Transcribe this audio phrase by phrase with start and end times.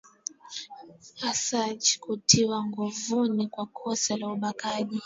[1.29, 4.99] asanch kutiwa nguvuni kwa kosa la ubakaji